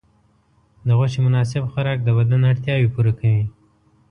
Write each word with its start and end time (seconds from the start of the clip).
د 0.87 0.89
غوښې 0.97 1.19
مناسب 1.27 1.63
خوراک 1.71 1.99
د 2.03 2.09
بدن 2.17 2.41
اړتیاوې 2.51 2.87
پوره 2.93 3.13
کوي. 3.19 3.45